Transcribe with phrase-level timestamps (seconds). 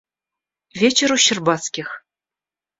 [0.81, 2.03] Вечер у Щербацких.